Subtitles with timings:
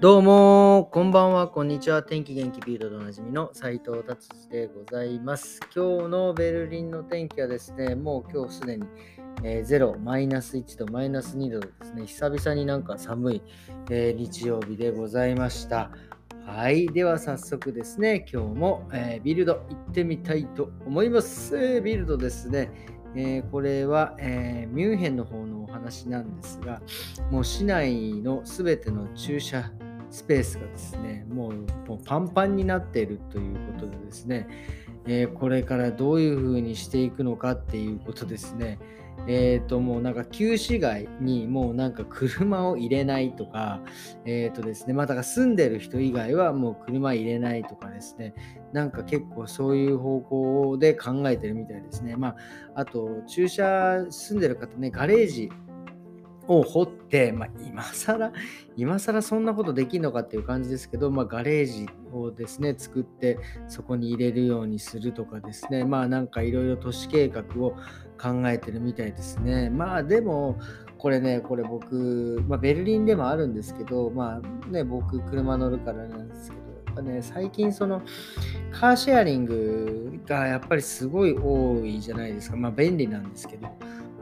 [0.00, 2.04] どうも、こんばんは、こんにちは。
[2.04, 5.58] 天気元気ビールドでおなじみの斉藤達治でございます。
[5.74, 8.86] 今日のベルリンの天気はですね、もう今日すでに、
[9.42, 13.42] えー、0、マイナス1度、マイナス2度ですね、久々になんか寒い、
[13.90, 15.90] えー、日曜日でございました。
[16.46, 16.86] はい。
[16.86, 21.56] では早速ですね、今日も、えー、ビルド行ってみたいと思います。
[21.58, 22.70] えー、ビルドですね、
[23.16, 26.80] えー、これは、えミュンヘンの方のお話なんですが、
[27.32, 31.54] もう市内のすべての駐車場スペースがですね、もう
[32.04, 34.48] パンパンになっているということでですね、
[35.06, 38.78] えー、これからどういうふうにしていくのかっていうことですね。
[39.26, 43.80] えっ、ー、と、もうなんか旧市街にもうなんか車を入れないとか、
[44.24, 48.34] えっ、ー、とですね、まあだから住んでる人以外はもう車入れないとかですね、
[48.72, 52.16] なんか結構そういう方向で考えてるみたいですね。
[52.16, 52.36] まあ、
[52.74, 55.50] あと駐車住んでる方ね、ガレージ
[56.46, 56.88] を掘っ、
[57.32, 58.32] まあ、今更、
[58.76, 67.76] 今更そんなことできるのかっていう感じですけど、まあ、ガレージをですね、作って、そこに入れるようにするとかですね、まあなんかいろいろ都市計画を
[68.20, 69.70] 考えてるみたいですね。
[69.70, 70.58] まあでも、
[70.98, 78.02] これね、これ僕、まあ、ベルリンでもあるんですけど、まあね、僕、車乗るからなんですけど、やっぱね、最近その、
[78.72, 82.56] カーシェアリングがやっぱりすごい多いじゃないですか。
[82.56, 83.68] まあ便利なんですけど、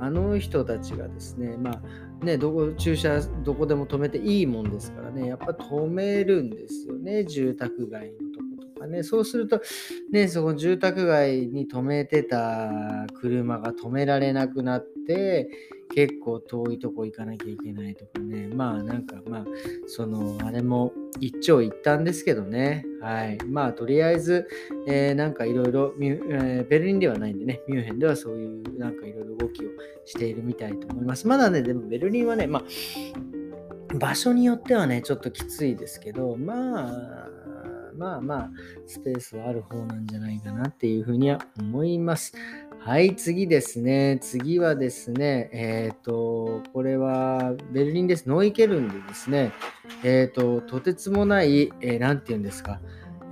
[0.00, 9.02] あの人たちがですね、まあね、どこ駐車どこでも止めていいもんですからね、やっぱ止めるんですよね、住宅街のとことかね。
[9.02, 9.60] そうすると、
[10.10, 12.70] ね、その住宅街に止めてた
[13.14, 15.50] 車が止められなくなって、
[15.94, 18.48] 結構遠いとこ行かなきゃいけないとかね。
[18.48, 19.44] まあなんかまあ、
[19.86, 22.84] その、あれも一長一短ですけどね。
[23.00, 23.38] はい。
[23.46, 24.48] まあとりあえず、
[24.86, 29.68] えー、なんかいろいろ、ベルリンではないんでね、ミュンヘンではそういうなんかいろいろ動きを
[30.04, 31.26] しているみたいと思います。
[31.26, 32.64] まだね、でもベルリンはね、まあ、
[33.98, 37.36] 場所によってはね、ちょっときついですけど、まあ、
[37.96, 38.50] まあまあ、
[38.86, 42.34] スペースはある方なんじゃないかなっていうふうには思います。
[42.86, 44.16] はい、次ですね。
[44.20, 48.28] 次はですね、えっ、ー、と、これはベルリンです。
[48.28, 49.50] ノイケルンでですね、
[50.04, 52.80] えっ、ー、と、とてつもない、えー、て言うんですか、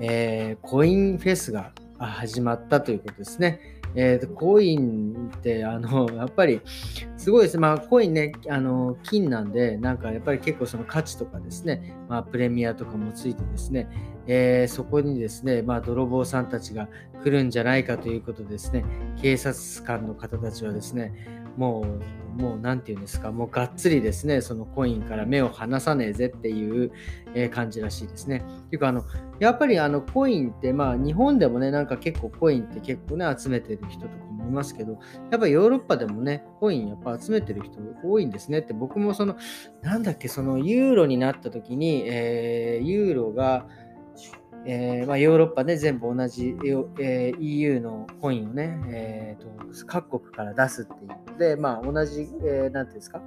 [0.00, 1.70] えー、コインフェスが
[2.00, 3.60] 始まったということですね。
[3.94, 6.60] えーと、コインってあの やっぱり
[7.16, 7.58] すごいです。
[7.58, 13.88] まあコインね、あの金なんで、なんかやっぱり結構その価値とかですね、まあプレミアとかもついてですね、
[14.26, 16.88] えー、そこにですね、まあ泥棒さんたちが
[17.22, 18.84] 来るんじゃないかということですね、
[19.20, 21.12] 警察官の方たちはですね、
[21.56, 26.92] もうもう何て言うんですか、もうがっつりですね、そのコインから目を離さねえぜっていう、
[27.50, 28.44] 感じらしいですね。
[28.66, 29.04] っていうか、あの、
[29.40, 34.98] やっぱりあのコインって、まあ日本でもね、なんか結構コインって結構ね、集めてる人とかもいますけど、
[35.30, 39.36] やっぱヨーロッパでもね、コインやっぱ集めてる人多いんですねって、僕もその、
[39.82, 43.66] なんだっけ、そのユーロになった時に、えー、ユーロが、
[44.66, 46.56] えーまあ、ヨーロッパで、全部同じ、
[46.98, 51.08] えー、EU のコインをね、えーと、各国から出すっていう。
[51.32, 53.20] ので、まあ、同じ、えー、なんていうんですか、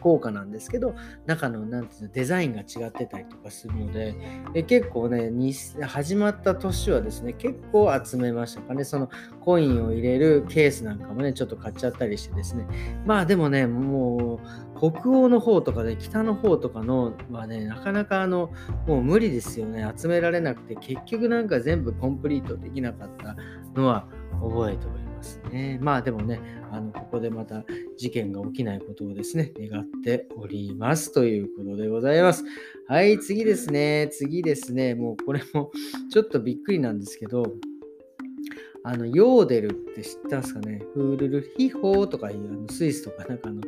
[0.00, 0.94] 効果なんですけど、
[1.26, 4.14] 中のなんていうのデザインが違ってたりとかするので、
[4.54, 8.84] え結構ねに、始まった年はですね、結構集めましたかね。
[8.84, 12.66] そのコインを入れるケースなんかもね、ちょっと買っちゃったりしてですね。
[13.06, 18.50] まあでもね、もう北欧の方とかで、北の方とかのはね、なかなかあの、
[18.86, 19.86] もう無理ですよね。
[19.96, 23.36] 集められなくて、結局なんか全部コンプリートできなかった
[23.74, 24.06] のは
[24.40, 25.09] 覚えております。
[25.20, 25.78] ますね。
[25.80, 26.40] まあでもね、
[26.72, 27.64] あのここでまた
[27.98, 32.42] 事件が起きないことをですね、願っておりますということでございます。
[32.88, 34.08] はい、次ですね。
[34.12, 34.94] 次ですね。
[34.94, 35.70] もうこれも
[36.10, 37.52] ちょっとびっくりなんですけど、
[38.82, 40.82] あの、ヨーデルって知ったんですかね？
[40.94, 43.60] フールルヒホーとかいうあのスイスとかなんかの、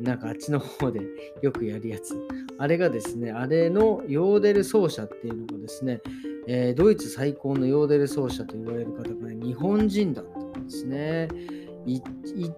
[0.00, 1.00] なんかあっちの方で
[1.40, 2.16] よくやるやつ。
[2.58, 6.00] あれがですね、あれのヨーデル奏者っていうのがですね、
[6.48, 10.26] えー、ドイツ最高のヨーデル奏者と言われる方がね、日本人だっ
[10.66, 11.28] ですね。
[11.86, 12.02] い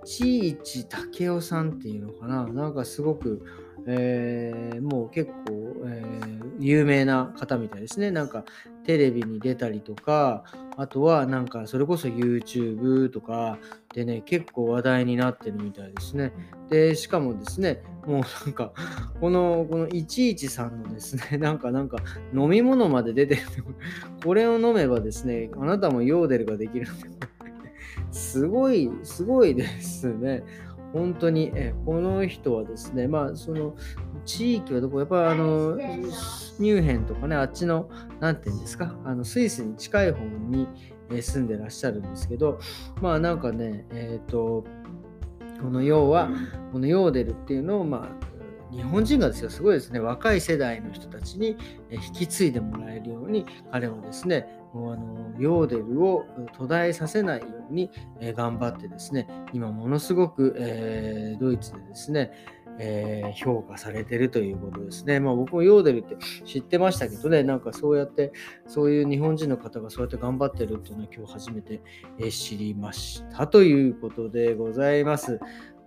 [0.05, 3.45] ちいち武雄さんっていうのかななんかすごく、
[3.87, 8.11] えー、もう結構、えー、有名な方みたいですね。
[8.11, 8.45] なんか
[8.85, 10.45] テレビに出たりとか、
[10.79, 13.59] あとはなんかそれこそ YouTube とか
[13.95, 16.33] でね、結構話題になってるみたいですね。
[16.71, 18.73] で、しかもですね、もうなんか、
[19.21, 21.99] この、この11さんのですね、 なんかなんか
[22.35, 23.43] 飲み物まで出てる。
[24.25, 26.87] これを飲めばですね、あなたもヨーデルができる。
[28.11, 30.43] すごい、すごいですね。
[30.93, 33.75] 本当に、えこの人はですね、まあ、その
[34.25, 35.77] 地域はどこ、やっぱあの、
[36.59, 37.91] ミュンヘンとかね、あっちの、
[38.21, 40.67] なんていうんですか、あのスイスに近い方に
[41.21, 42.59] 住んでらっしゃるんですけど、
[43.03, 44.65] まあなんかね、えっ、ー、と、
[45.63, 46.31] この要は、
[46.73, 51.57] このヨーデルっていうのを、まあ、日本人がですよ、すごいですね、若い世代の人たちに
[51.91, 56.25] 引き継いでもらえるように、彼もですね、あのヨーデルを
[56.57, 62.33] 途絶えさせないようにえ頑張ってですね、今ものすごく、えー、ドイツでですね、
[62.79, 65.21] えー、評価されてるということですね。
[65.21, 68.33] まあ僕もヨーデルって知ってましたけどね、なんかそうやって、
[68.67, 71.81] そういう日本人の方がそうやって頑張ってるっていうのは今日初めて
[72.31, 75.41] 知りましたということでございます。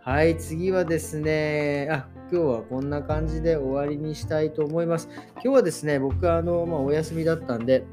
[0.04, 5.08] はい、次はですね、あ、今日はこんな感じで終わりにしたいと思います。
[5.36, 7.84] 今日はですね、僕はあの、まあ、お休みだったんで、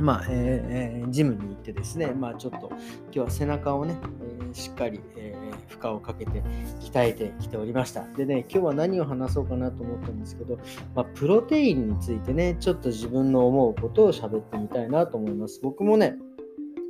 [0.00, 3.96] まあ、えー、ジムに行ってですね、まあちょっと今日は背中をね、
[4.40, 6.42] えー、しっかり、えー、負荷をかけて
[6.80, 8.06] 鍛えてきておりました。
[8.16, 10.58] でね、今日は何を話そうかなと思ったんですけど、
[10.94, 15.60] まあ、プロテインについてね、ちょっと自分の思うことを喋ってみたいなと思います。
[15.62, 16.16] 僕もね、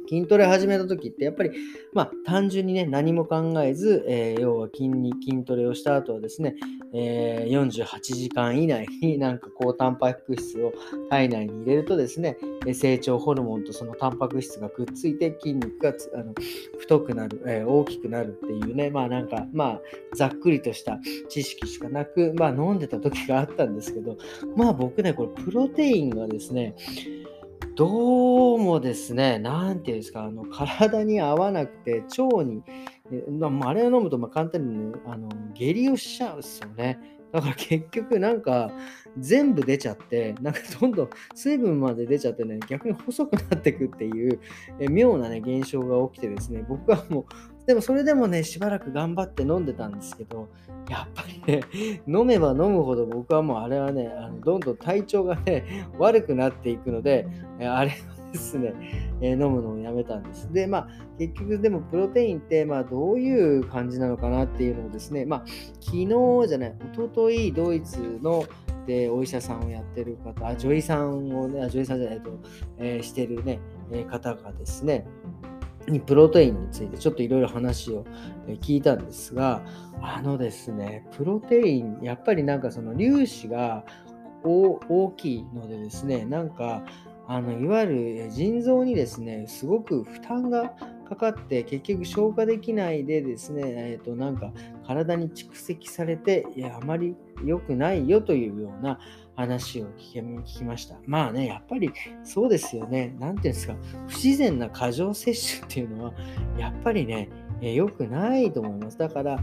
[0.08, 1.50] 筋トレ始めた時ってやっぱり、
[1.92, 6.56] まあ、単純にね、何も考えず、えー、要は筋に筋トレをした後はですね、
[6.94, 10.72] えー、48時間以内に なんか高タンパク質を
[11.10, 12.38] 体内に入れるとですね、
[12.72, 16.34] 成長ホルモンとそのタンパク質がくっついて筋肉があの
[16.78, 19.80] 太くなる、えー、大きくなるっていうね、まあなんか、まあ、
[20.14, 24.16] ざっくりとした知識しかなく、まあ飲んでた時があったんですけど、
[24.56, 26.74] まあ僕ね、これプロテインがですね、
[27.78, 32.60] どうもですね、なんていうんですか、あの体に合わなくて、腸に、
[33.62, 36.98] あれを飲むとま簡単にね、あの下痢をしちゃうんですよね。
[37.30, 38.72] だから結局なんか
[39.16, 44.40] 全部出ちゃって、なんかどんどん水分まで出ちゃってね、逆に細くなってくっていう
[44.80, 47.24] え妙なね、現象が起きてですね、僕はもう
[47.68, 50.48] でもそれでもね、しばらく頑張って飲んでたんですけど、
[50.88, 51.60] やっぱりね、
[52.08, 57.28] 飲めば飲むほど僕はもうあれはね、あのどんどん体調がね、 悪くなっていくので、
[57.60, 57.94] あれは
[58.32, 58.72] ですね、
[59.20, 60.50] え、飲むのをやめたんです。
[60.50, 60.88] で、まあ、
[61.18, 65.44] 結局でもプロテインって、まあ、どういう感じなのかなっていうのをですね、まあ、
[65.78, 66.06] 昨日
[66.48, 68.44] じゃない、一昨日ドイツの
[68.86, 72.30] でお医者さんをやってる方、あ女医さんをね、女医さんじゃないと、
[72.78, 73.60] えー、してるね、
[73.92, 75.06] え、方がですね、
[75.90, 78.04] にプロテインについてちょっといろいろ話を
[78.60, 79.62] 聞いたんですが、
[80.00, 83.84] あのですね、プロテイン、やっぱりなんかその粒子が
[84.42, 86.84] 大きいのでですね、なんか、
[87.30, 90.72] あのいわゆる腎臓にですね、すごく負担が
[91.08, 94.52] かかって結局消化できないでですね、えー、となんか
[94.86, 98.98] 体に蓄積されていやあまり良くないよというような
[99.38, 100.96] 話を聞きました。
[101.06, 101.92] まあね、やっぱり
[102.24, 103.14] そうですよね。
[103.20, 103.76] 何ていうんですか、
[104.08, 106.12] 不自然な過剰摂取っていうのは、
[106.58, 107.28] やっぱりね、
[107.60, 108.98] え良くないと思います。
[108.98, 109.38] だから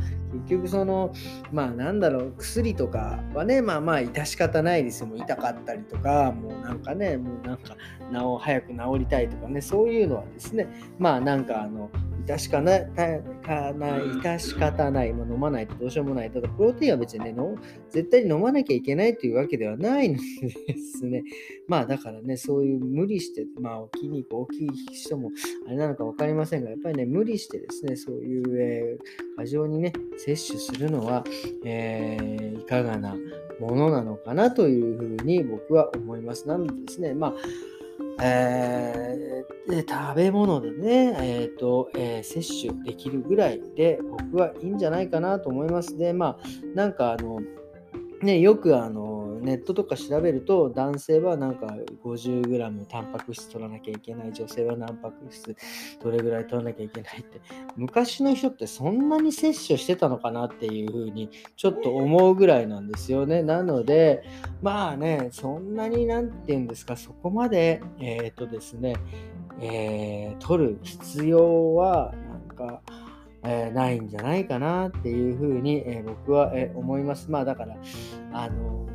[0.48, 1.14] 結局その
[1.52, 5.08] まあなんだろう薬とかはねまあまあ致し方ないですよ。
[5.08, 7.76] もう痛かったりとかもうなんかねもうなんか
[8.12, 11.90] 治早く治りたいとかねそういうのはですねまあなんかあの
[12.26, 16.32] 致しかなかな致し方ない、まあ、飲まないとどうしようもない。
[16.32, 17.36] ただプロテインは別にね
[17.90, 21.24] 絶対に飲まなきゃいけないというわけではないのでですね
[21.68, 25.32] まあだからねそういう無理してまあ筋肉大きい人も
[25.68, 26.64] あれなのか分かりません。
[26.64, 31.24] がやっぱりね無理してですねそういう、えー、過剰にね、摂取するのは、
[31.64, 33.16] えー、いかがな
[33.60, 36.48] ものなのかなというふうに僕は思います。
[36.48, 37.34] なのでですね、まあ、
[38.22, 45.98] えー、食べ物でね、えーとえー、摂取できるぐらいで僕はいいんじゃないかなと思います。
[45.98, 47.40] で、まあ、なんかあの、
[48.22, 49.15] ね、よくあの、
[49.46, 51.68] ネットとか調べると男性はなんか
[52.04, 55.56] 50g タンパク質取らなきゃいけない女性はタンパク質
[56.04, 57.40] どれぐらい取らなきゃいけないって
[57.76, 64.24] 昔の人ってそんなに摂取してたのかなっていうふうにちょっと思うぐらいなんですよねなので
[64.62, 68.96] まあねそんなに何て言うんですかそこまでえっ、ー、とですね
[69.62, 72.82] えー、取る必要はなんか
[73.48, 77.30] えー、ないんじゃないかなっていうふうに、えー、僕は、えー、思います。
[77.30, 77.78] まあだから、
[78.34, 78.88] あの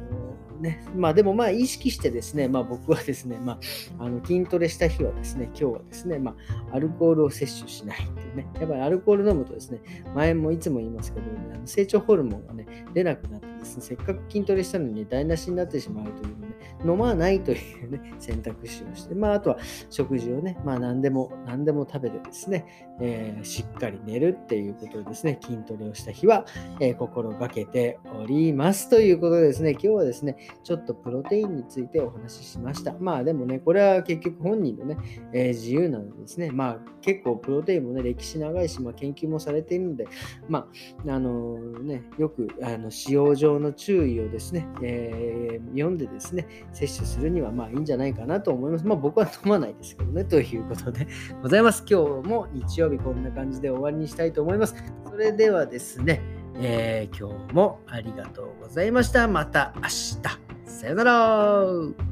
[0.61, 3.59] ね、まあでもまあ意識してですね、まあ僕はですね、ま
[3.99, 6.35] あ、あの筋トレした日はですね、今日はですね、ま
[6.71, 9.81] あアルコールを摂取しないっていうね、やっぱりアルコール飲むとですね、
[10.15, 16.51] 前もいつも言いますけど、ね、あの成長ホルモンがね、出なくなってですね、せっかく筋トレしたのに台無しになってしまうというのね、
[16.85, 19.59] 飲まないというね、選択肢をして、まああとは
[19.91, 26.45] 食事をね、まあ何でも、何でも食べてですね、えー、しっかり寝るっていうことでですね、筋トレをした日は、
[26.81, 32.95] えー、心がけておりますということでですね、今日はですね、ちょっとプロテインについてお話ししました。
[32.99, 34.97] まあでもね、これは結局本人のね、
[35.33, 40.07] えー、自由なのでですね、まあ結構プロテインもね、歴史長いし、まあ、研究もされているので、
[40.49, 40.69] ま
[41.07, 48.87] あ、あのー、ね、よくあの使用上の注意をですね、えー、読んでですね、摂取するにはまあいいんじゃないかなと思います。
[48.87, 51.07] まあ僕は飲まないですけどね、ということで
[51.43, 51.85] ございます。
[51.89, 54.75] 今日も日曜日こんな感じで終わりにしたいと思います。
[55.09, 56.21] それではですね、
[56.57, 59.29] えー今日もありがとうございました。
[59.29, 60.21] また明日。
[60.67, 62.10] さよなら。